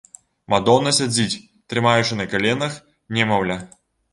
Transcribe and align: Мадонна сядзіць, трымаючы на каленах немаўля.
Мадонна 0.53 0.93
сядзіць, 0.99 1.39
трымаючы 1.73 2.13
на 2.23 2.27
каленах 2.33 2.73
немаўля. 3.19 3.63